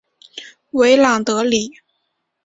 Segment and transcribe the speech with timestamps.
[0.71, 1.73] 维朗德里。